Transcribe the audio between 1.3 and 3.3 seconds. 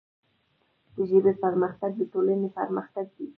پرمختګ د ټولنې پرمختګ دی.